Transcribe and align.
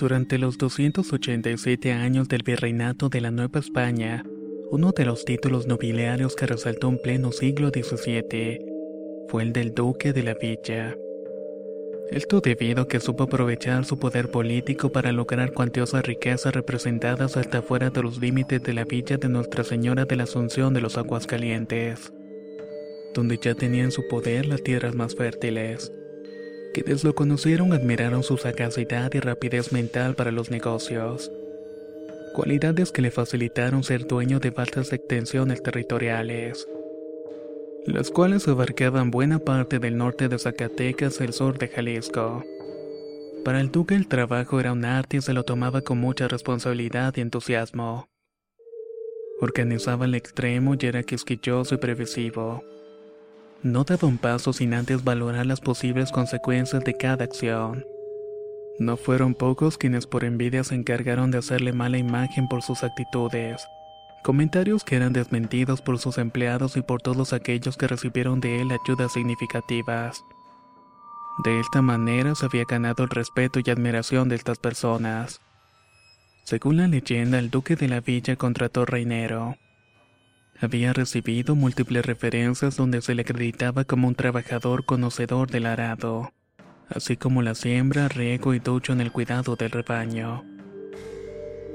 Durante 0.00 0.38
los 0.38 0.56
287 0.56 1.92
años 1.92 2.26
del 2.26 2.42
virreinato 2.42 3.10
de 3.10 3.20
la 3.20 3.30
Nueva 3.30 3.60
España, 3.60 4.24
uno 4.70 4.92
de 4.92 5.04
los 5.04 5.26
títulos 5.26 5.66
nobiliarios 5.66 6.34
que 6.36 6.46
resaltó 6.46 6.88
en 6.88 6.96
pleno 7.02 7.32
siglo 7.32 7.68
XVII 7.68 8.64
fue 9.28 9.42
el 9.42 9.52
del 9.52 9.74
Duque 9.74 10.14
de 10.14 10.22
la 10.22 10.32
Villa. 10.32 10.96
Esto 12.10 12.40
debido 12.40 12.84
a 12.84 12.88
que 12.88 12.98
supo 12.98 13.24
aprovechar 13.24 13.84
su 13.84 13.98
poder 13.98 14.30
político 14.30 14.90
para 14.90 15.12
lograr 15.12 15.52
cuantiosas 15.52 16.02
riquezas 16.02 16.54
representadas 16.54 17.36
hasta 17.36 17.60
fuera 17.60 17.90
de 17.90 18.02
los 18.02 18.18
límites 18.18 18.62
de 18.62 18.72
la 18.72 18.86
villa 18.86 19.18
de 19.18 19.28
Nuestra 19.28 19.64
Señora 19.64 20.06
de 20.06 20.16
la 20.16 20.22
Asunción 20.22 20.72
de 20.72 20.80
los 20.80 20.96
Aguascalientes, 20.96 22.10
donde 23.12 23.36
ya 23.36 23.54
tenía 23.54 23.84
en 23.84 23.92
su 23.92 24.08
poder 24.08 24.46
las 24.46 24.62
tierras 24.62 24.94
más 24.94 25.14
fértiles. 25.14 25.92
Quienes 26.72 27.02
lo 27.02 27.14
conocieron 27.14 27.72
admiraron 27.72 28.22
su 28.22 28.36
sagacidad 28.36 29.12
y 29.14 29.20
rapidez 29.20 29.72
mental 29.72 30.14
para 30.14 30.30
los 30.30 30.50
negocios, 30.50 31.30
cualidades 32.32 32.92
que 32.92 33.02
le 33.02 33.10
facilitaron 33.10 33.82
ser 33.82 34.06
dueño 34.06 34.38
de 34.38 34.50
vastas 34.50 34.92
extensiones 34.92 35.62
territoriales, 35.62 36.68
las 37.86 38.10
cuales 38.10 38.46
abarcaban 38.46 39.10
buena 39.10 39.40
parte 39.40 39.80
del 39.80 39.96
norte 39.96 40.28
de 40.28 40.38
Zacatecas 40.38 41.20
y 41.20 41.24
el 41.24 41.32
sur 41.32 41.58
de 41.58 41.68
Jalisco. 41.68 42.44
Para 43.44 43.60
el 43.60 43.72
duque 43.72 43.96
el 43.96 44.06
trabajo 44.06 44.60
era 44.60 44.72
un 44.72 44.84
arte 44.84 45.16
y 45.16 45.20
se 45.22 45.32
lo 45.32 45.44
tomaba 45.44 45.80
con 45.80 45.98
mucha 45.98 46.28
responsabilidad 46.28 47.14
y 47.16 47.22
entusiasmo. 47.22 48.08
Organizaba 49.40 50.04
al 50.04 50.14
extremo 50.14 50.76
y 50.78 50.86
era 50.86 51.02
quisquilloso 51.02 51.74
y 51.74 51.78
previsivo. 51.78 52.62
No 53.62 53.84
daba 53.84 54.08
un 54.08 54.16
paso 54.16 54.54
sin 54.54 54.72
antes 54.72 55.04
valorar 55.04 55.44
las 55.44 55.60
posibles 55.60 56.12
consecuencias 56.12 56.82
de 56.82 56.96
cada 56.96 57.24
acción. 57.24 57.84
No 58.78 58.96
fueron 58.96 59.34
pocos 59.34 59.76
quienes 59.76 60.06
por 60.06 60.24
envidia 60.24 60.64
se 60.64 60.74
encargaron 60.74 61.30
de 61.30 61.38
hacerle 61.38 61.74
mala 61.74 61.98
imagen 61.98 62.48
por 62.48 62.62
sus 62.62 62.82
actitudes. 62.82 63.62
Comentarios 64.24 64.82
que 64.82 64.96
eran 64.96 65.12
desmentidos 65.12 65.82
por 65.82 65.98
sus 65.98 66.16
empleados 66.16 66.78
y 66.78 66.82
por 66.82 67.02
todos 67.02 67.34
aquellos 67.34 67.76
que 67.76 67.86
recibieron 67.86 68.40
de 68.40 68.62
él 68.62 68.68
ayudas 68.72 69.12
significativas. 69.12 70.24
De 71.44 71.60
esta 71.60 71.82
manera 71.82 72.34
se 72.34 72.46
había 72.46 72.64
ganado 72.64 73.04
el 73.04 73.10
respeto 73.10 73.60
y 73.62 73.70
admiración 73.70 74.30
de 74.30 74.36
estas 74.36 74.58
personas. 74.58 75.42
Según 76.44 76.78
la 76.78 76.88
leyenda, 76.88 77.38
el 77.38 77.50
duque 77.50 77.76
de 77.76 77.88
la 77.88 78.00
villa 78.00 78.36
contrató 78.36 78.86
reinero 78.86 79.56
había 80.58 80.92
recibido 80.92 81.54
múltiples 81.54 82.04
referencias 82.04 82.76
donde 82.76 83.00
se 83.02 83.14
le 83.14 83.22
acreditaba 83.22 83.84
como 83.84 84.08
un 84.08 84.14
trabajador 84.14 84.84
conocedor 84.84 85.50
del 85.50 85.66
arado, 85.66 86.32
así 86.88 87.16
como 87.16 87.42
la 87.42 87.54
siembra, 87.54 88.08
riego 88.08 88.54
y 88.54 88.58
ducho 88.58 88.92
en 88.92 89.00
el 89.00 89.12
cuidado 89.12 89.56
del 89.56 89.70
rebaño. 89.70 90.44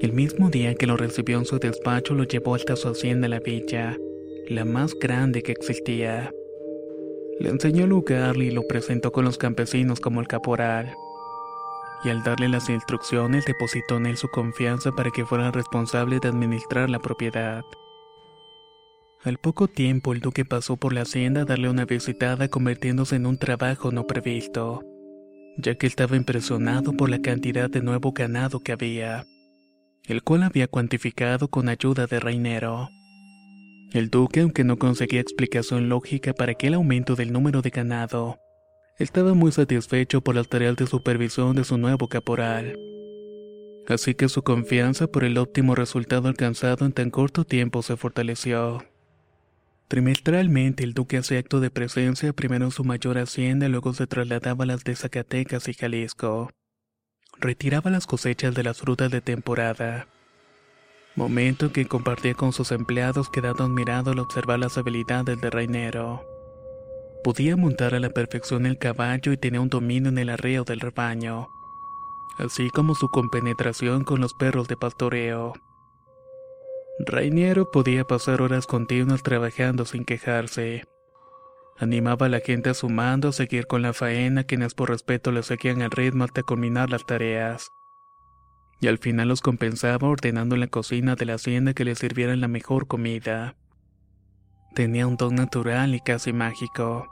El 0.01 0.11
mismo 0.13 0.49
día 0.49 0.75
que 0.75 0.87
lo 0.87 0.97
recibió 0.97 1.37
en 1.39 1.45
su 1.45 1.57
despacho 1.57 2.13
lo 2.13 2.25
llevó 2.25 2.55
hasta 2.55 2.75
su 2.75 2.89
hacienda 2.89 3.27
la 3.27 3.39
villa, 3.39 3.97
la 4.47 4.65
más 4.65 4.93
grande 4.93 5.41
que 5.41 5.53
existía. 5.53 6.31
Le 7.39 7.49
enseñó 7.49 7.85
el 7.85 7.89
lugar 7.89 8.37
y 8.37 8.51
lo 8.51 8.67
presentó 8.67 9.11
con 9.11 9.25
los 9.25 9.37
campesinos 9.37 9.99
como 9.99 10.21
el 10.21 10.27
caporal. 10.27 10.93
Y 12.03 12.09
al 12.09 12.23
darle 12.23 12.49
las 12.49 12.69
instrucciones 12.69 13.45
depositó 13.45 13.97
en 13.97 14.05
él 14.05 14.17
su 14.17 14.27
confianza 14.27 14.91
para 14.91 15.11
que 15.11 15.25
fuera 15.25 15.49
responsable 15.51 16.19
de 16.19 16.27
administrar 16.27 16.89
la 16.89 16.99
propiedad. 16.99 17.63
Al 19.25 19.39
poco 19.39 19.67
tiempo 19.67 20.13
el 20.13 20.19
duque 20.19 20.45
pasó 20.45 20.77
por 20.77 20.93
la 20.93 21.01
hacienda 21.01 21.41
a 21.41 21.45
darle 21.45 21.67
una 21.67 21.85
visitada 21.85 22.47
convirtiéndose 22.47 23.15
en 23.15 23.25
un 23.25 23.39
trabajo 23.39 23.91
no 23.91 24.05
previsto, 24.05 24.83
ya 25.57 25.73
que 25.73 25.87
estaba 25.87 26.15
impresionado 26.15 26.93
por 26.93 27.09
la 27.09 27.19
cantidad 27.19 27.67
de 27.67 27.81
nuevo 27.81 28.11
ganado 28.11 28.59
que 28.59 28.71
había, 28.71 29.25
el 30.03 30.21
cual 30.21 30.43
había 30.43 30.67
cuantificado 30.67 31.47
con 31.47 31.69
ayuda 31.69 32.05
de 32.05 32.19
Reinero. 32.19 32.89
El 33.93 34.11
duque, 34.11 34.41
aunque 34.41 34.63
no 34.63 34.77
conseguía 34.77 35.21
explicación 35.21 35.89
lógica 35.89 36.33
para 36.33 36.51
aquel 36.51 36.75
aumento 36.75 37.15
del 37.15 37.33
número 37.33 37.63
de 37.63 37.71
ganado, 37.71 38.37
estaba 38.99 39.33
muy 39.33 39.51
satisfecho 39.51 40.21
por 40.21 40.35
las 40.35 40.49
tareas 40.49 40.75
de 40.75 40.85
supervisión 40.85 41.55
de 41.55 41.63
su 41.63 41.79
nuevo 41.79 42.07
caporal. 42.09 42.77
Así 43.87 44.13
que 44.13 44.29
su 44.29 44.43
confianza 44.43 45.07
por 45.07 45.23
el 45.23 45.39
óptimo 45.39 45.73
resultado 45.73 46.27
alcanzado 46.27 46.85
en 46.85 46.91
tan 46.91 47.09
corto 47.09 47.43
tiempo 47.43 47.81
se 47.81 47.97
fortaleció. 47.97 48.83
Trimestralmente 49.87 50.83
el 50.83 50.93
duque 50.93 51.17
hacía 51.17 51.39
acto 51.39 51.59
de 51.59 51.69
presencia 51.69 52.33
primero 52.33 52.65
en 52.65 52.71
su 52.71 52.83
mayor 52.83 53.19
hacienda 53.19 53.69
luego 53.69 53.93
se 53.93 54.07
trasladaba 54.07 54.63
a 54.63 54.67
las 54.67 54.83
de 54.83 54.95
Zacatecas 54.95 55.67
y 55.67 55.73
Jalisco. 55.73 56.49
Retiraba 57.39 57.91
las 57.91 58.07
cosechas 58.07 58.55
de 58.55 58.63
las 58.63 58.79
frutas 58.79 59.11
de 59.11 59.21
temporada. 59.21 60.07
Momento 61.15 61.71
que 61.71 61.85
compartía 61.85 62.33
con 62.33 62.51
sus 62.51 62.71
empleados 62.71 63.29
quedando 63.29 63.63
admirado 63.63 64.11
al 64.11 64.19
observar 64.19 64.59
las 64.59 64.77
habilidades 64.77 65.39
del 65.39 65.51
reinero. 65.51 66.25
Podía 67.23 67.55
montar 67.55 67.93
a 67.93 67.99
la 67.99 68.09
perfección 68.09 68.65
el 68.65 68.77
caballo 68.77 69.31
y 69.31 69.37
tenía 69.37 69.61
un 69.61 69.69
dominio 69.69 70.09
en 70.09 70.17
el 70.17 70.29
arreo 70.29 70.63
del 70.63 70.79
rebaño, 70.79 71.47
así 72.37 72.69
como 72.69 72.95
su 72.95 73.09
compenetración 73.09 74.03
con 74.03 74.19
los 74.19 74.33
perros 74.33 74.67
de 74.67 74.77
pastoreo. 74.77 75.53
Rainiero 76.97 77.71
podía 77.71 78.05
pasar 78.05 78.41
horas 78.41 78.67
continuas 78.67 79.21
trabajando 79.21 79.83
sin 79.83 80.05
quejarse. 80.05 80.85
Animaba 81.77 82.27
a 82.27 82.29
la 82.29 82.39
gente 82.39 82.69
a 82.69 82.73
su 82.73 82.87
mando 82.87 83.27
a 83.29 83.33
seguir 83.33 83.67
con 83.67 83.81
la 83.81 83.91
faena, 83.91 84.45
quienes 84.45 84.73
por 84.73 84.89
respeto 84.89 85.33
le 85.33 85.43
seguían 85.43 85.81
el 85.81 85.91
ritmo 85.91 86.23
hasta 86.23 86.43
culminar 86.43 86.89
las 86.89 87.05
tareas. 87.05 87.69
Y 88.79 88.87
al 88.87 88.97
final 88.97 89.27
los 89.27 89.41
compensaba 89.41 90.07
ordenando 90.07 90.55
en 90.55 90.61
la 90.61 90.67
cocina 90.67 91.15
de 91.15 91.25
la 91.25 91.33
hacienda 91.33 91.73
que 91.73 91.83
le 91.83 91.95
sirvieran 91.95 92.39
la 92.39 92.47
mejor 92.47 92.87
comida. 92.87 93.55
Tenía 94.73 95.05
un 95.05 95.17
don 95.17 95.35
natural 95.35 95.95
y 95.95 95.99
casi 95.99 96.31
mágico. 96.31 97.11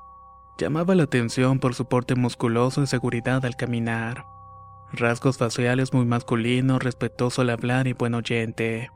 Llamaba 0.57 0.95
la 0.95 1.03
atención 1.03 1.59
por 1.59 1.73
su 1.73 1.89
porte 1.89 2.15
musculoso 2.15 2.83
y 2.83 2.87
seguridad 2.87 3.45
al 3.45 3.57
caminar. 3.57 4.23
Rasgos 4.93 5.37
faciales 5.37 5.91
muy 5.91 6.05
masculinos, 6.05 6.81
respetuoso 6.81 7.41
al 7.41 7.49
hablar 7.49 7.87
y 7.87 7.93
buen 7.93 8.13
oyente. 8.13 8.89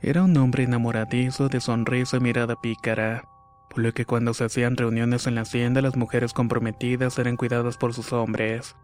Era 0.00 0.22
un 0.22 0.36
hombre 0.36 0.62
enamoradizo 0.62 1.48
de 1.48 1.60
sonrisa 1.60 2.18
y 2.18 2.20
mirada 2.20 2.54
pícara, 2.54 3.28
por 3.68 3.80
lo 3.80 3.92
que 3.92 4.04
cuando 4.04 4.32
se 4.32 4.44
hacían 4.44 4.76
reuniones 4.76 5.26
en 5.26 5.34
la 5.34 5.40
hacienda 5.40 5.82
las 5.82 5.96
mujeres 5.96 6.32
comprometidas 6.32 7.18
eran 7.18 7.36
cuidadas 7.36 7.76
por 7.76 7.94
sus 7.94 8.12
hombres, 8.12 8.76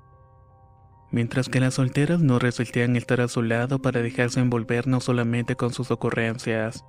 mientras 1.12 1.48
que 1.48 1.60
las 1.60 1.74
solteras 1.74 2.20
no 2.20 2.40
resistían 2.40 2.96
estar 2.96 3.20
a 3.20 3.28
su 3.28 3.42
lado 3.42 3.80
para 3.80 4.02
dejarse 4.02 4.40
envolver 4.40 4.88
no 4.88 5.00
solamente 5.00 5.54
con 5.54 5.72
sus 5.72 5.92
ocurrencias, 5.92 6.84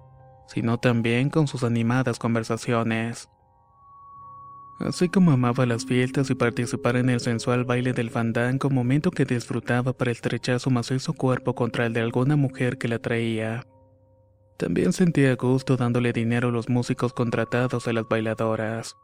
sino 0.47 0.79
también 0.79 1.29
con 1.29 1.47
sus 1.47 1.63
animadas 1.63 2.17
conversaciones. 2.17 3.29
Así 4.79 5.07
como 5.07 5.31
amaba 5.31 5.67
las 5.67 5.85
fiestas 5.85 6.31
y 6.31 6.35
participar 6.35 6.97
en 6.97 7.09
el 7.09 7.19
sensual 7.19 7.63
baile 7.63 7.93
del 7.93 8.09
fandango, 8.09 8.71
momento 8.71 9.11
que 9.11 9.23
disfrutaba 9.23 9.93
para 9.93 10.11
estrechar 10.11 10.59
su 10.59 10.71
macizo 10.71 11.13
cuerpo 11.13 11.53
contra 11.53 11.85
el 11.85 11.93
de 11.93 12.01
alguna 12.01 12.35
mujer 12.35 12.79
que 12.79 12.87
la 12.87 12.97
traía. 12.99 13.65
También 14.57 14.93
sentía 14.93 15.35
gusto 15.35 15.75
dándole 15.75 16.13
dinero 16.13 16.47
a 16.47 16.51
los 16.51 16.69
músicos 16.69 17.11
contratados 17.11 17.87
a 17.87 17.93
las 17.93 18.07
bailadoras. 18.07 18.95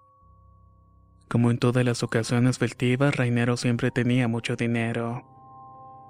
Como 1.28 1.52
en 1.52 1.58
todas 1.58 1.84
las 1.84 2.04
ocasiones 2.04 2.58
festivas, 2.58 3.16
Rainero 3.16 3.58
siempre 3.58 3.92
tenía 3.92 4.28
mucho 4.30 4.56
dinero. 4.56 5.24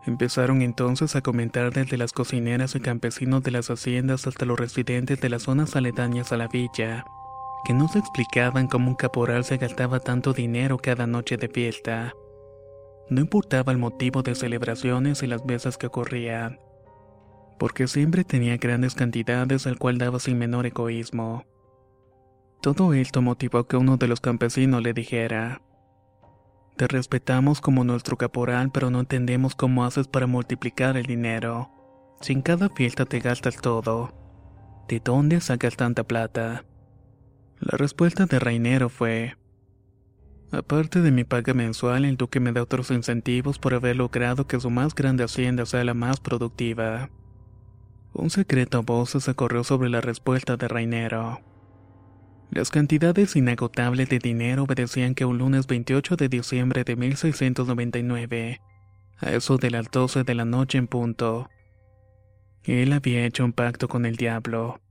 Empezaron 0.06 0.62
entonces 0.62 1.16
a 1.16 1.22
comentar 1.22 1.72
desde 1.72 1.98
las 1.98 2.12
cocineras 2.12 2.76
y 2.76 2.80
campesinos 2.80 3.44
de 3.44 3.52
las 3.52 3.70
haciendas 3.70 4.26
hasta 4.26 4.46
los 4.46 4.60
residentes 4.60 5.22
de 5.22 5.30
las 5.30 5.44
zonas 5.44 5.76
aledañas 5.76 6.32
a 6.32 6.38
la 6.38 6.48
villa, 6.48 7.06
que 7.66 7.74
no 7.74 7.88
se 7.88 8.00
explicaban 8.00 8.68
cómo 8.68 8.90
un 8.90 8.96
caporal 8.96 9.44
se 9.44 9.58
gastaba 9.58 10.00
tanto 10.00 10.34
dinero 10.34 10.78
cada 10.78 11.06
noche 11.06 11.38
de 11.38 11.50
fiesta. 11.50 12.14
No 13.10 13.22
importaba 13.22 13.72
el 13.72 13.78
motivo 13.78 14.24
de 14.24 14.34
celebraciones 14.34 15.22
y 15.22 15.28
las 15.28 15.46
veces 15.46 15.78
que 15.78 15.88
ocurrían, 15.88 16.60
porque 17.62 17.88
siempre 17.88 18.24
tenía 18.24 18.58
grandes 18.58 18.96
cantidades 18.96 19.68
al 19.68 19.78
cual 19.78 20.00
daba 20.00 20.19
sin 20.19 20.40
menor 20.40 20.66
egoísmo. 20.66 21.46
Todo 22.60 22.96
esto 22.96 23.22
motivó 23.22 23.68
que 23.68 23.78
uno 23.78 23.98
de 23.98 24.08
los 24.08 24.19
campesinos 24.19 24.81
le 24.81 24.94
dijera, 24.94 25.62
Te 26.75 26.88
respetamos 26.88 27.62
como 27.62 27.84
nuestro 27.84 28.18
caporal, 28.18 28.72
pero 28.72 28.90
no 28.90 29.02
entendemos 29.02 29.54
cómo 29.54 29.86
haces 29.86 30.08
para 30.08 30.25
multiplicar 30.25 30.98
el 30.98 31.06
dinero. 31.06 31.69
Si 32.19 32.34
en 32.34 32.42
cada 32.42 32.68
fiesta 32.69 33.06
te 33.06 33.19
gastas 33.19 33.58
todo, 33.58 34.12
¿de 34.88 35.00
dónde 35.00 35.40
sacas 35.40 35.75
tanta 35.78 36.04
plata? 36.04 36.66
La 37.60 37.78
respuesta 37.78 38.25
de 38.25 38.40
Rainero 38.40 38.90
fue, 38.90 39.36
Aparte 40.52 41.02
de 41.02 41.12
mi 41.12 41.25
paga 41.25 41.54
mensual, 41.54 42.06
el 42.06 42.18
duque 42.18 42.40
me 42.40 42.54
da 42.54 42.63
otros 42.63 42.90
incentivos 42.90 43.60
por 43.60 43.75
haber 43.75 43.98
logrado 43.98 44.48
que 44.48 44.60
su 44.60 44.72
más 44.72 44.96
grande 44.96 45.24
hacienda 45.24 45.68
sea 45.68 45.84
la 45.84 45.94
más 45.94 46.19
productiva. 46.19 47.12
Un 48.13 48.30
secreto 48.30 48.84
voces 48.84 49.24
se 49.24 49.34
corrió 49.36 49.63
sobre 49.63 49.90
la 49.90 50.02
respuesta 50.02 50.58
de 50.58 50.68
Rainero. 50.68 51.40
Las 52.50 52.69
cantidades 52.69 53.38
inagotables 53.38 54.10
de 54.10 54.19
dinero 54.19 54.63
obedecían 54.63 55.16
que 55.16 55.24
un 55.24 55.38
lunes 55.38 55.68
28 55.68 56.18
de 56.18 56.28
diciembre 56.28 56.84
de 56.84 56.98
1699, 56.98 58.60
a 59.18 59.31
eso 59.31 59.58
de 59.58 59.72
las 59.72 59.90
12 59.90 60.25
de 60.25 60.36
la 60.36 60.44
noche 60.44 60.78
en 60.78 60.88
punto, 60.88 61.50
él 62.66 62.92
había 62.92 63.25
hecho 63.25 63.46
un 63.46 63.54
pacto 63.54 63.88
con 63.88 64.06
el 64.06 64.18
diablo, 64.18 64.81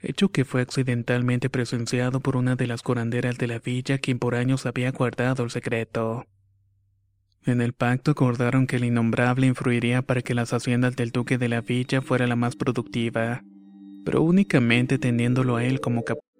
hecho 0.00 0.30
que 0.30 0.46
fue 0.46 0.62
accidentalmente 0.62 1.50
presenciado 1.50 2.20
por 2.20 2.36
una 2.36 2.56
de 2.56 2.66
las 2.66 2.80
curanderas 2.80 3.36
de 3.36 3.46
la 3.48 3.58
villa 3.58 3.98
quien 3.98 4.18
por 4.18 4.34
años 4.34 4.64
había 4.64 4.90
guardado 4.90 5.44
el 5.44 5.50
secreto. 5.50 6.24
En 7.46 7.62
el 7.62 7.72
pacto 7.72 8.10
acordaron 8.10 8.66
que 8.66 8.76
el 8.76 8.84
innombrable 8.84 9.46
influiría 9.46 10.02
para 10.02 10.20
que 10.20 10.34
las 10.34 10.52
haciendas 10.52 10.94
del 10.96 11.10
duque 11.10 11.38
de 11.38 11.48
la 11.48 11.62
villa 11.62 12.02
fuera 12.02 12.26
la 12.26 12.36
más 12.36 12.54
productiva, 12.54 13.42
pero 14.04 14.22
únicamente 14.22 14.98
teniéndolo 14.98 15.56
a 15.56 15.64
él 15.64 15.80
como 15.80 16.04
capitán. 16.04 16.30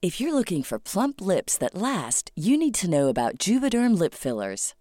If 0.00 0.20
you're 0.20 0.34
looking 0.34 0.62
for 0.62 0.78
plump 0.78 1.22
lips 1.22 1.56
that 1.58 1.74
last, 1.74 2.30
you 2.36 2.58
need 2.58 2.74
to 2.74 2.86
know 2.86 3.08
about 3.08 3.38
Juvederm 3.38 3.98
lip 3.98 4.12
fillers. 4.12 4.74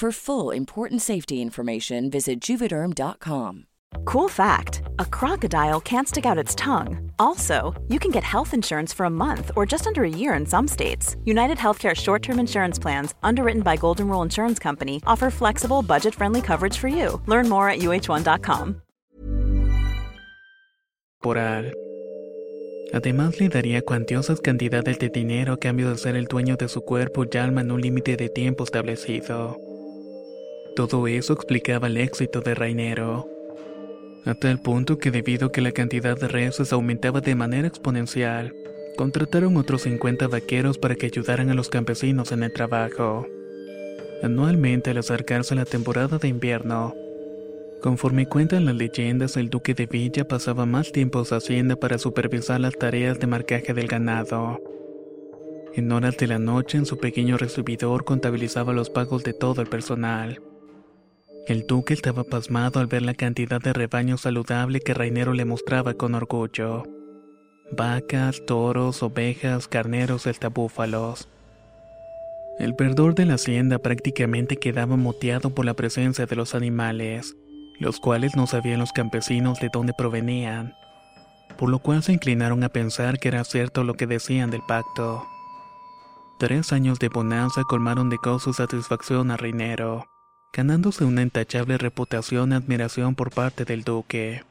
For 0.00 0.12
full 0.12 0.50
important 0.50 1.02
safety 1.02 1.42
information, 1.42 2.08
visit 2.08 2.40
juvederm.com. 2.40 3.66
Cool 4.06 4.28
fact 4.30 4.80
a 4.98 5.04
crocodile 5.04 5.78
can't 5.78 6.08
stick 6.08 6.24
out 6.24 6.38
its 6.38 6.54
tongue. 6.54 7.12
Also, 7.18 7.74
you 7.88 7.98
can 7.98 8.10
get 8.10 8.24
health 8.24 8.54
insurance 8.54 8.94
for 8.94 9.04
a 9.04 9.10
month 9.10 9.50
or 9.56 9.66
just 9.66 9.86
under 9.86 10.04
a 10.04 10.08
year 10.08 10.32
in 10.32 10.46
some 10.46 10.66
states. 10.68 11.16
United 11.26 11.58
Healthcare 11.58 11.94
short 11.94 12.22
term 12.22 12.38
insurance 12.38 12.78
plans, 12.78 13.14
underwritten 13.22 13.60
by 13.60 13.76
Golden 13.76 14.08
Rule 14.08 14.22
Insurance 14.22 14.58
Company, 14.58 15.02
offer 15.06 15.30
flexible, 15.30 15.82
budget 15.82 16.14
friendly 16.14 16.40
coverage 16.40 16.78
for 16.78 16.88
you. 16.88 17.20
Learn 17.26 17.50
more 17.50 17.68
at 17.68 17.80
uh1.com. 17.80 18.80
Poral. 21.22 21.74
Además 22.94 23.38
le 23.38 23.50
daría 23.50 23.82
cuantiosas 23.82 24.40
cantidades 24.40 24.98
de 24.98 25.10
dinero 25.10 25.52
a 25.52 25.58
cambio 25.58 25.90
de 25.90 25.98
ser 25.98 26.16
el 26.16 26.24
dueño 26.24 26.56
de 26.56 26.68
su 26.68 26.80
cuerpo 26.80 27.26
y 27.30 27.36
alma 27.36 27.60
en 27.60 27.70
un 27.70 27.82
límite 27.82 28.16
de 28.16 28.30
tiempo 28.30 28.64
establecido. 28.64 29.69
Todo 30.76 31.08
eso 31.08 31.32
explicaba 31.32 31.88
el 31.88 31.96
éxito 31.96 32.40
de 32.40 32.54
Rainero. 32.54 33.28
A 34.24 34.34
tal 34.34 34.60
punto 34.60 34.98
que 34.98 35.10
debido 35.10 35.48
a 35.48 35.52
que 35.52 35.60
la 35.60 35.72
cantidad 35.72 36.18
de 36.18 36.28
reses 36.28 36.72
aumentaba 36.72 37.20
de 37.20 37.34
manera 37.34 37.66
exponencial, 37.66 38.54
contrataron 38.96 39.56
otros 39.56 39.82
50 39.82 40.28
vaqueros 40.28 40.78
para 40.78 40.94
que 40.94 41.06
ayudaran 41.06 41.50
a 41.50 41.54
los 41.54 41.70
campesinos 41.70 42.32
en 42.32 42.42
el 42.42 42.52
trabajo. 42.52 43.26
Anualmente 44.22 44.90
al 44.90 44.98
acercarse 44.98 45.54
la 45.54 45.64
temporada 45.64 46.18
de 46.18 46.28
invierno, 46.28 46.94
conforme 47.80 48.26
cuentan 48.26 48.66
las 48.66 48.74
leyendas, 48.74 49.36
el 49.38 49.48
duque 49.48 49.72
de 49.74 49.86
Villa 49.86 50.28
pasaba 50.28 50.66
más 50.66 50.92
tiempo 50.92 51.20
en 51.20 51.24
su 51.24 51.34
hacienda 51.34 51.76
para 51.76 51.98
supervisar 51.98 52.60
las 52.60 52.76
tareas 52.76 53.18
de 53.18 53.26
marcaje 53.26 53.72
del 53.72 53.88
ganado. 53.88 54.60
En 55.74 55.90
horas 55.92 56.16
de 56.18 56.26
la 56.26 56.38
noche 56.38 56.76
en 56.76 56.84
su 56.84 56.98
pequeño 56.98 57.38
recibidor 57.38 58.04
contabilizaba 58.04 58.72
los 58.72 58.90
pagos 58.90 59.24
de 59.24 59.32
todo 59.32 59.62
el 59.62 59.68
personal. 59.68 60.42
El 61.50 61.66
duque 61.66 61.94
estaba 61.94 62.22
pasmado 62.22 62.78
al 62.78 62.86
ver 62.86 63.02
la 63.02 63.14
cantidad 63.14 63.60
de 63.60 63.72
rebaño 63.72 64.16
saludable 64.16 64.78
que 64.78 64.94
Rainero 64.94 65.32
le 65.32 65.44
mostraba 65.44 65.94
con 65.94 66.14
orgullo. 66.14 66.84
Vacas, 67.72 68.40
toros, 68.46 69.02
ovejas, 69.02 69.66
carneros, 69.66 70.28
hasta 70.28 70.48
búfalos. 70.48 71.28
El 72.60 72.74
verdor 72.74 73.16
de 73.16 73.26
la 73.26 73.34
hacienda 73.34 73.80
prácticamente 73.80 74.58
quedaba 74.58 74.94
moteado 74.94 75.50
por 75.50 75.64
la 75.64 75.74
presencia 75.74 76.24
de 76.24 76.36
los 76.36 76.54
animales, 76.54 77.34
los 77.80 77.98
cuales 77.98 78.36
no 78.36 78.46
sabían 78.46 78.78
los 78.78 78.92
campesinos 78.92 79.58
de 79.58 79.70
dónde 79.72 79.92
provenían, 79.92 80.74
por 81.58 81.68
lo 81.68 81.80
cual 81.80 82.04
se 82.04 82.12
inclinaron 82.12 82.62
a 82.62 82.68
pensar 82.68 83.18
que 83.18 83.26
era 83.26 83.42
cierto 83.42 83.82
lo 83.82 83.94
que 83.94 84.06
decían 84.06 84.52
del 84.52 84.62
pacto. 84.68 85.26
Tres 86.38 86.72
años 86.72 87.00
de 87.00 87.08
bonanza 87.08 87.64
colmaron 87.64 88.08
de 88.08 88.18
gozo 88.22 88.52
satisfacción 88.52 89.32
a 89.32 89.36
Reinero 89.36 90.06
ganándose 90.52 91.04
una 91.04 91.22
intachable 91.22 91.78
reputación 91.78 92.52
y 92.52 92.54
admiración 92.54 93.14
por 93.14 93.30
parte 93.30 93.64
del 93.64 93.84
duque. 93.84 94.42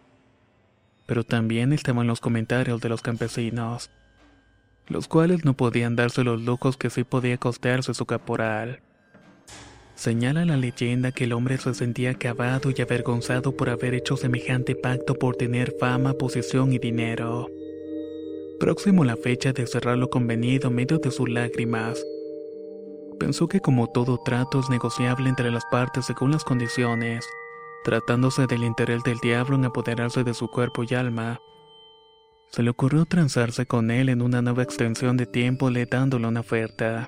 Pero 1.06 1.24
también 1.24 1.74
estaban 1.74 2.08
los 2.08 2.22
comentarios 2.22 2.82
de 2.82 2.90
los 2.90 3.02
campesinos, 3.02 3.90
los 4.88 5.08
cuales 5.08 5.44
no 5.44 5.54
podían 5.56 5.96
darse 5.96 6.24
los 6.24 6.42
lujos 6.42 6.78
que 6.78 6.90
sí 6.90 7.04
podía 7.04 7.38
costearse 7.38 7.94
su 7.94 8.06
caporal. 8.06 8.82
Señala 9.96 10.46
la 10.46 10.56
leyenda 10.56 11.12
que 11.12 11.26
el 11.26 11.34
hombre 11.34 11.58
se 11.58 11.74
sentía 11.74 12.12
acabado 12.12 12.72
y 12.76 12.82
avergonzado 12.82 13.52
por 13.58 13.70
haber 13.70 13.94
hecho 13.94 14.16
semejante 14.16 14.76
pacto 14.76 15.16
por 15.16 15.36
tener 15.36 15.76
fama, 15.78 16.14
posición 16.14 16.72
y 16.72 16.80
dinero. 16.80 17.50
Próximo 18.62 19.04
la 19.04 19.18
fecha 19.18 19.52
de 19.52 19.68
cerrar 19.68 19.98
lo 19.98 20.10
convenido 20.10 20.70
en 20.70 20.76
medio 20.76 21.00
de 21.00 21.12
sus 21.12 21.30
lágrimas, 21.30 22.02
pensó 23.20 23.48
que 23.48 23.60
como 23.60 23.88
todo 23.88 24.18
trato 24.18 24.60
es 24.60 24.70
negociable 24.70 25.30
entre 25.30 25.52
las 25.52 25.66
partes 25.66 26.06
según 26.06 26.32
las 26.32 26.44
condiciones, 26.44 27.28
tratándose 27.84 28.48
del 28.48 28.64
interés 28.64 29.04
del 29.04 29.20
diablo 29.20 29.56
en 29.56 29.66
apoderarse 29.66 30.24
de 30.24 30.34
su 30.34 30.48
cuerpo 30.48 30.84
y 30.90 30.96
alma, 30.96 31.40
Se 32.52 32.64
le 32.64 32.72
ocurrió 32.72 33.06
transarse 33.06 33.68
con 33.68 33.92
él 33.92 34.10
en 34.10 34.24
una 34.24 34.42
nueva 34.42 34.64
extensión 34.64 35.18
de 35.18 35.28
tiempo 35.28 35.70
le 35.70 35.86
dándole 35.86 36.26
una 36.26 36.40
oferta. 36.40 37.08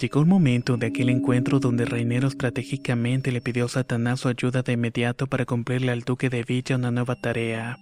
Llegó 0.00 0.20
el 0.20 0.26
momento 0.26 0.76
de 0.76 0.88
aquel 0.88 1.08
encuentro 1.08 1.60
donde 1.60 1.84
Reinero 1.84 2.26
estratégicamente 2.26 3.30
le 3.30 3.40
pidió 3.40 3.66
a 3.66 3.68
Satanás 3.68 4.20
su 4.20 4.28
ayuda 4.28 4.62
de 4.62 4.72
inmediato 4.72 5.28
para 5.28 5.44
cumplirle 5.44 5.92
al 5.92 6.00
duque 6.00 6.30
de 6.30 6.42
Villa 6.42 6.74
una 6.74 6.90
nueva 6.90 7.14
tarea. 7.14 7.78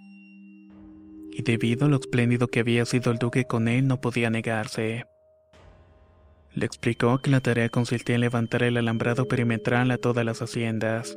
Y 1.31 1.41
debido 1.41 1.87
a 1.87 1.89
lo 1.89 1.97
espléndido 1.97 2.49
que 2.49 2.61
había 2.61 2.85
sido 2.85 3.11
el 3.11 3.17
duque 3.17 3.47
con 3.47 3.67
él, 3.67 3.87
no 3.87 3.99
podía 3.99 4.29
negarse. 4.29 5.07
Le 6.55 6.67
explicó 6.67 7.19
que 7.19 7.31
la 7.31 7.41
tarea 7.41 7.69
consistía 7.71 8.15
en 8.15 8.21
levantar 8.21 8.63
el 8.63 8.77
alambrado 8.77 9.27
perimetral 9.27 9.91
a 9.91 9.99
todas 9.99 10.25
las 10.25 10.43
haciendas. 10.43 11.17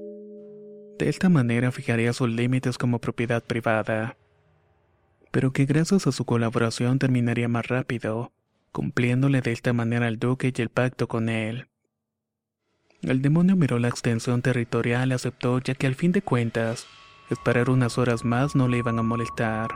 De 0.97 1.09
esta 1.09 1.27
manera 1.27 1.71
fijaría 1.71 2.13
sus 2.13 2.29
límites 2.29 2.77
como 2.77 2.99
propiedad 2.99 3.43
privada. 3.43 4.15
Pero 5.31 5.51
que 5.51 5.65
gracias 5.65 6.07
a 6.07 6.13
su 6.13 6.23
colaboración 6.23 6.99
terminaría 6.99 7.49
más 7.49 7.67
rápido, 7.67 8.31
cumpliéndole 8.71 9.41
de 9.41 9.51
esta 9.51 9.73
manera 9.73 10.07
al 10.07 10.19
duque 10.19 10.53
y 10.55 10.61
el 10.61 10.69
pacto 10.69 11.07
con 11.07 11.27
él. 11.27 11.67
El 13.01 13.21
demonio 13.21 13.57
miró 13.57 13.77
la 13.77 13.89
extensión 13.89 14.41
territorial 14.41 15.09
y 15.09 15.13
aceptó 15.13 15.59
ya 15.59 15.75
que 15.75 15.85
al 15.85 15.95
fin 15.95 16.13
de 16.13 16.21
cuentas, 16.21 16.87
esperar 17.29 17.69
unas 17.69 17.97
horas 17.97 18.23
más 18.23 18.55
no 18.55 18.69
le 18.69 18.77
iban 18.77 18.97
a 18.97 19.03
molestar, 19.03 19.75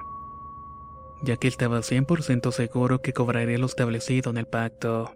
ya 1.21 1.35
que 1.35 1.49
estaba 1.49 1.79
100% 1.79 2.51
seguro 2.51 3.01
que 3.01 3.13
cobraría 3.13 3.57
lo 3.57 3.65
establecido 3.65 4.31
en 4.31 4.37
el 4.37 4.45
pacto. 4.45 5.13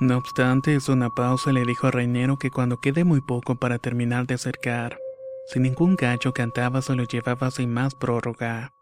No 0.00 0.16
obstante, 0.16 0.74
hizo 0.74 0.94
una 0.94 1.10
pausa 1.10 1.50
y 1.50 1.52
le 1.52 1.66
dijo 1.66 1.86
a 1.86 1.90
Reinero 1.90 2.38
que 2.38 2.50
cuando 2.50 2.80
quede 2.80 3.04
muy 3.04 3.20
poco 3.20 3.56
para 3.56 3.78
terminar 3.78 4.26
de 4.26 4.34
acercar, 4.34 4.98
si 5.46 5.60
ningún 5.60 5.94
gallo 5.94 6.32
cantaba 6.32 6.80
se 6.80 6.94
lo 6.94 7.04
llevaba 7.04 7.50
sin 7.50 7.70
más 7.70 7.94
prórroga. 7.94 8.72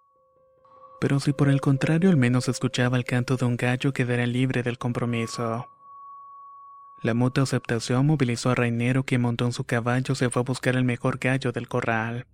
Pero 1.01 1.19
si 1.19 1.33
por 1.33 1.49
el 1.49 1.61
contrario 1.61 2.09
al 2.09 2.17
menos 2.17 2.49
escuchaba 2.49 2.97
el 2.97 3.05
canto 3.05 3.37
de 3.37 3.47
un 3.47 3.57
gallo 3.57 3.93
quedaría 3.93 4.29
libre 4.29 4.63
del 4.63 4.79
compromiso. 4.79 5.67
La 7.03 7.15
mutua 7.15 7.45
aceptación 7.45 8.07
movilizó 8.07 8.51
a 8.51 8.55
Reinero 8.55 9.03
que 9.03 9.19
montó 9.19 9.45
en 9.45 9.53
su 9.53 9.65
caballo 9.65 10.15
se 10.15 10.31
fue 10.31 10.43
a 10.43 10.45
buscar 10.45 10.77
el 10.77 10.85
mejor 10.85 11.19
gallo 11.19 11.51
del 11.51 11.67
corral. 11.67 12.27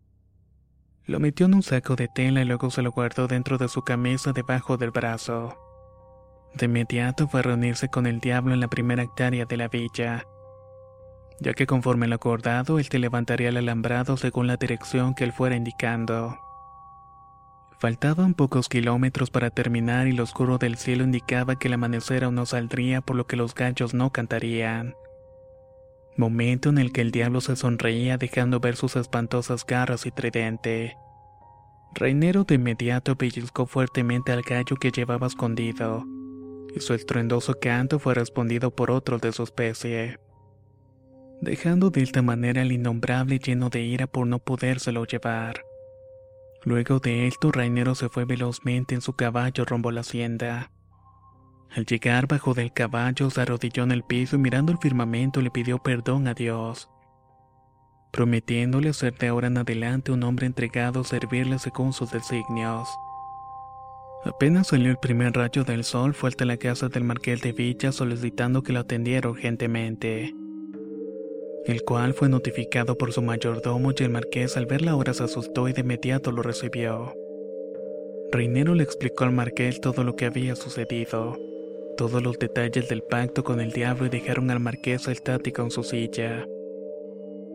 Lo 1.06 1.20
metió 1.20 1.46
en 1.46 1.54
un 1.54 1.62
saco 1.62 1.96
de 1.96 2.08
tela 2.08 2.42
y 2.42 2.44
luego 2.44 2.70
se 2.70 2.82
lo 2.82 2.92
guardó 2.92 3.28
dentro 3.28 3.56
de 3.56 3.68
su 3.68 3.82
camisa 3.82 4.32
debajo 4.32 4.76
del 4.76 4.90
brazo. 4.90 5.56
De 6.54 6.66
inmediato 6.66 7.26
fue 7.26 7.40
a 7.40 7.42
reunirse 7.42 7.88
con 7.88 8.06
el 8.06 8.20
diablo 8.20 8.54
en 8.54 8.60
la 8.60 8.68
primera 8.68 9.02
hectárea 9.02 9.44
de 9.44 9.56
la 9.56 9.68
villa, 9.68 10.24
ya 11.40 11.52
que 11.52 11.66
conforme 11.66 12.06
lo 12.06 12.14
acordado, 12.14 12.78
él 12.78 12.88
te 12.88 13.00
levantaría 13.00 13.48
el 13.48 13.56
alambrado 13.56 14.16
según 14.16 14.46
la 14.46 14.56
dirección 14.56 15.14
que 15.14 15.24
él 15.24 15.32
fuera 15.32 15.56
indicando. 15.56 16.38
Faltaban 17.80 18.34
pocos 18.34 18.68
kilómetros 18.68 19.30
para 19.30 19.50
terminar 19.50 20.06
y 20.06 20.12
lo 20.12 20.22
oscuro 20.22 20.58
del 20.58 20.76
cielo 20.76 21.02
indicaba 21.02 21.58
que 21.58 21.66
el 21.68 21.74
amanecer 21.74 22.22
aún 22.22 22.36
no 22.36 22.46
saldría 22.46 23.00
por 23.00 23.16
lo 23.16 23.26
que 23.26 23.36
los 23.36 23.54
gallos 23.54 23.92
no 23.92 24.10
cantarían. 24.10 24.94
Momento 26.16 26.68
en 26.68 26.78
el 26.78 26.92
que 26.92 27.00
el 27.00 27.10
diablo 27.10 27.40
se 27.40 27.56
sonreía 27.56 28.16
dejando 28.16 28.60
ver 28.60 28.76
sus 28.76 28.94
espantosas 28.94 29.66
garras 29.66 30.06
y 30.06 30.12
tridente. 30.12 30.96
Reinero 31.94 32.44
de 32.44 32.54
inmediato 32.54 33.16
pellizcó 33.16 33.66
fuertemente 33.66 34.30
al 34.30 34.42
gallo 34.42 34.76
que 34.76 34.92
llevaba 34.92 35.26
escondido 35.26 36.06
y 36.74 36.80
su 36.80 36.94
estruendoso 36.94 37.58
canto 37.60 37.98
fue 37.98 38.14
respondido 38.14 38.70
por 38.70 38.90
otro 38.90 39.18
de 39.18 39.32
su 39.32 39.44
especie, 39.44 40.18
dejando 41.40 41.90
de 41.90 42.02
esta 42.02 42.22
manera 42.22 42.62
el 42.62 42.72
innombrable 42.72 43.38
lleno 43.38 43.70
de 43.70 43.82
ira 43.82 44.06
por 44.06 44.26
no 44.26 44.40
podérselo 44.40 45.04
llevar. 45.04 45.64
Luego 46.64 46.98
de 46.98 47.26
esto, 47.26 47.52
Rainero 47.52 47.94
se 47.94 48.08
fue 48.08 48.24
velozmente 48.24 48.94
en 48.94 49.02
su 49.02 49.12
caballo 49.12 49.64
rumbo 49.64 49.90
la 49.90 50.00
hacienda. 50.00 50.70
Al 51.70 51.84
llegar 51.84 52.26
bajo 52.26 52.54
del 52.54 52.72
caballo, 52.72 53.30
se 53.30 53.40
arrodilló 53.40 53.82
en 53.82 53.92
el 53.92 54.02
piso 54.02 54.36
y 54.36 54.38
mirando 54.38 54.72
el 54.72 54.78
firmamento 54.78 55.42
le 55.42 55.50
pidió 55.50 55.78
perdón 55.78 56.26
a 56.26 56.34
Dios, 56.34 56.88
prometiéndole 58.12 58.92
ser 58.92 59.16
de 59.18 59.28
ahora 59.28 59.48
en 59.48 59.58
adelante 59.58 60.10
un 60.10 60.22
hombre 60.22 60.46
entregado 60.46 61.00
a 61.00 61.04
servirle 61.04 61.58
según 61.58 61.92
sus 61.92 62.10
designios. 62.10 62.88
Apenas 64.24 64.68
salió 64.68 64.90
el 64.90 64.96
primer 64.96 65.34
rayo 65.34 65.64
del 65.64 65.84
sol, 65.84 66.14
fue 66.14 66.30
hasta 66.30 66.46
la 66.46 66.56
casa 66.56 66.88
del 66.88 67.04
marqués 67.04 67.42
de 67.42 67.52
Villa 67.52 67.92
solicitando 67.92 68.62
que 68.62 68.72
lo 68.72 68.80
atendiera 68.80 69.28
urgentemente. 69.28 70.34
El 71.66 71.82
cual 71.82 72.14
fue 72.14 72.30
notificado 72.30 72.96
por 72.96 73.12
su 73.12 73.20
mayordomo 73.20 73.92
y 73.92 74.02
el 74.02 74.08
marqués 74.08 74.56
al 74.56 74.64
ver 74.64 74.80
la 74.80 74.96
hora 74.96 75.12
se 75.12 75.24
asustó 75.24 75.68
y 75.68 75.74
de 75.74 75.82
inmediato 75.82 76.32
lo 76.32 76.42
recibió. 76.42 77.12
Reinero 78.32 78.74
le 78.74 78.82
explicó 78.82 79.24
al 79.24 79.32
marqués 79.32 79.82
todo 79.82 80.04
lo 80.04 80.16
que 80.16 80.24
había 80.24 80.56
sucedido, 80.56 81.38
todos 81.98 82.22
los 82.22 82.38
detalles 82.38 82.88
del 82.88 83.02
pacto 83.02 83.44
con 83.44 83.60
el 83.60 83.72
diablo 83.72 84.06
y 84.06 84.08
dejaron 84.08 84.50
al 84.50 84.58
marqués 84.58 85.06
estático 85.06 85.62
en 85.62 85.70
su 85.70 85.82
silla. 85.82 86.46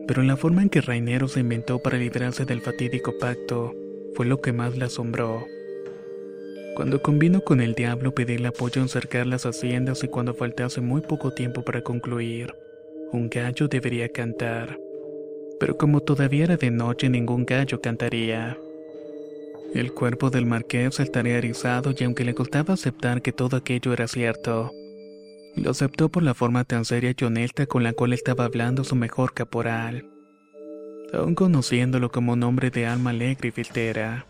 Pero 0.06 0.22
la 0.22 0.36
forma 0.36 0.62
en 0.62 0.68
que 0.68 0.80
Reinero 0.80 1.26
se 1.26 1.40
inventó 1.40 1.80
para 1.80 1.98
librarse 1.98 2.44
del 2.44 2.60
fatídico 2.60 3.12
pacto 3.18 3.74
fue 4.14 4.26
lo 4.26 4.40
que 4.40 4.52
más 4.52 4.76
le 4.76 4.84
asombró. 4.84 5.44
Cuando 6.74 7.02
convino 7.02 7.42
con 7.42 7.60
el 7.60 7.74
diablo 7.74 8.14
pedirle 8.14 8.48
apoyo 8.48 8.80
en 8.80 8.88
cercar 8.88 9.26
las 9.26 9.44
haciendas 9.44 10.04
y 10.04 10.08
cuando 10.08 10.34
faltase 10.34 10.80
muy 10.80 11.00
poco 11.00 11.32
tiempo 11.32 11.62
para 11.62 11.82
concluir, 11.82 12.54
un 13.12 13.28
gallo 13.28 13.68
debería 13.68 14.08
cantar. 14.08 14.78
Pero 15.58 15.76
como 15.76 16.00
todavía 16.00 16.44
era 16.44 16.56
de 16.56 16.70
noche 16.70 17.08
ningún 17.08 17.44
gallo 17.44 17.80
cantaría. 17.80 18.56
El 19.74 19.92
cuerpo 19.92 20.30
del 20.30 20.46
marqués 20.46 21.00
estaría 21.00 21.38
erizado 21.38 21.92
y 21.96 22.04
aunque 22.04 22.24
le 22.24 22.34
costaba 22.34 22.74
aceptar 22.74 23.20
que 23.20 23.32
todo 23.32 23.56
aquello 23.56 23.92
era 23.92 24.08
cierto, 24.08 24.72
lo 25.56 25.70
aceptó 25.70 26.08
por 26.08 26.22
la 26.22 26.34
forma 26.34 26.64
tan 26.64 26.84
seria 26.84 27.12
y 27.16 27.24
honesta 27.24 27.66
con 27.66 27.82
la 27.82 27.92
cual 27.92 28.12
estaba 28.12 28.44
hablando 28.44 28.84
su 28.84 28.96
mejor 28.96 29.34
caporal, 29.34 30.08
aun 31.12 31.34
conociéndolo 31.34 32.10
como 32.10 32.32
un 32.32 32.42
hombre 32.42 32.70
de 32.70 32.86
alma 32.86 33.10
alegre 33.10 33.48
y 33.48 33.52
filtera. 33.52 34.26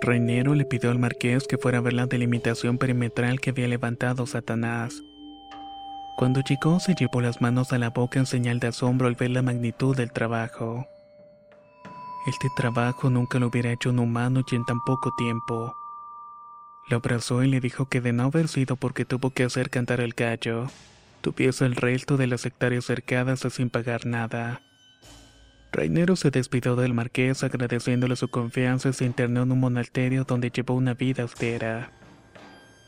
Reinero 0.00 0.54
le 0.54 0.64
pidió 0.64 0.90
al 0.90 0.98
marqués 0.98 1.46
que 1.48 1.58
fuera 1.58 1.78
a 1.78 1.80
ver 1.80 1.92
la 1.92 2.06
delimitación 2.06 2.78
perimetral 2.78 3.40
que 3.40 3.50
había 3.50 3.68
levantado 3.68 4.26
Satanás. 4.26 5.02
Cuando 6.16 6.40
llegó 6.40 6.80
se 6.80 6.94
llevó 6.94 7.20
las 7.20 7.40
manos 7.40 7.72
a 7.72 7.78
la 7.78 7.90
boca 7.90 8.18
en 8.18 8.26
señal 8.26 8.60
de 8.60 8.68
asombro 8.68 9.08
al 9.08 9.14
ver 9.14 9.30
la 9.30 9.42
magnitud 9.42 9.96
del 9.96 10.12
trabajo. 10.12 10.86
Este 12.26 12.48
trabajo 12.56 13.10
nunca 13.10 13.38
lo 13.38 13.48
hubiera 13.48 13.72
hecho 13.72 13.90
un 13.90 13.98
humano 13.98 14.42
y 14.48 14.54
en 14.54 14.64
tan 14.64 14.80
poco 14.84 15.12
tiempo. 15.16 15.74
Lo 16.88 16.98
abrazó 16.98 17.42
y 17.42 17.48
le 17.48 17.60
dijo 17.60 17.86
que 17.86 18.00
de 18.00 18.12
no 18.12 18.24
haber 18.24 18.48
sido 18.48 18.76
porque 18.76 19.04
tuvo 19.04 19.30
que 19.30 19.44
hacer 19.44 19.70
cantar 19.70 20.00
el 20.00 20.12
gallo, 20.12 20.68
tuviese 21.22 21.66
el 21.66 21.76
resto 21.76 22.16
de 22.16 22.26
las 22.26 22.46
hectáreas 22.46 22.84
cercadas 22.84 23.40
sin 23.50 23.70
pagar 23.70 24.06
nada. 24.06 24.60
Reinero 25.72 26.16
se 26.16 26.30
despidió 26.30 26.76
del 26.76 26.94
marqués 26.94 27.44
agradeciéndole 27.44 28.16
su 28.16 28.28
confianza 28.28 28.88
y 28.88 28.92
se 28.94 29.04
internó 29.04 29.42
en 29.42 29.52
un 29.52 29.60
monasterio 29.60 30.24
donde 30.24 30.50
llevó 30.50 30.74
una 30.74 30.94
vida 30.94 31.22
austera. 31.24 31.92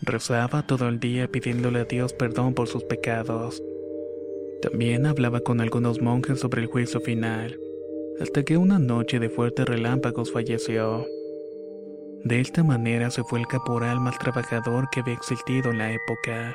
Rezaba 0.03 0.63
todo 0.67 0.89
el 0.89 0.99
día 0.99 1.29
pidiéndole 1.29 1.81
a 1.81 1.85
Dios 1.85 2.15
perdón 2.15 2.55
por 2.55 2.69
sus 2.69 2.85
pecados. 2.85 3.63
También 4.63 5.05
hablaba 5.05 5.41
con 5.41 5.61
algunos 5.61 6.01
monjes 6.01 6.41
sobre 6.41 6.63
el 6.63 6.69
juicio 6.69 7.01
final, 7.01 7.59
hasta 8.21 8.45
que 8.45 8.57
una 8.57 8.79
noche 8.79 9.19
de 9.19 9.29
fuertes 9.29 9.67
relámpagos 9.67 10.33
falleció. 10.33 11.07
De 12.25 12.41
esta 12.41 12.63
manera 12.65 13.11
se 13.11 13.25
fue 13.25 13.41
el 13.41 13.47
caporal 13.47 14.01
más 14.01 14.19
trabajador 14.19 14.89
que 14.91 15.01
había 15.01 15.15
existido 15.15 15.71
en 15.71 15.79
la 15.79 15.93
época. 15.93 16.55